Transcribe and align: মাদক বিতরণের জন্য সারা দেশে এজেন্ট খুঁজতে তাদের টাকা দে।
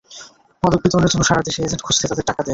মাদক 0.63 0.79
বিতরণের 0.83 1.11
জন্য 1.13 1.23
সারা 1.25 1.45
দেশে 1.47 1.59
এজেন্ট 1.61 1.83
খুঁজতে 1.83 2.05
তাদের 2.09 2.25
টাকা 2.29 2.41
দে। 2.41 2.49